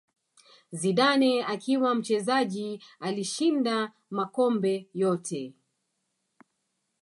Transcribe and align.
Zidane 0.71 1.43
akiwa 1.43 1.95
mchezaji 1.95 2.83
alishinda 2.99 3.91
makombe 4.09 4.87
yote 4.93 5.53